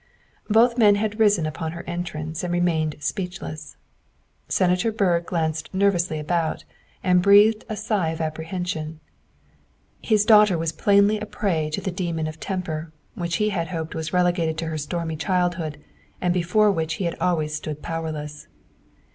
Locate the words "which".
13.13-13.35, 16.71-16.95